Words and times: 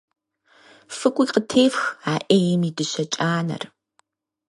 ФыкӀуи 0.97 1.27
къытефх, 1.33 1.83
а 2.11 2.13
Ӏейм 2.27 2.61
и 2.69 2.71
дыщэ 2.75 3.03
кӀанэр! 3.13 3.63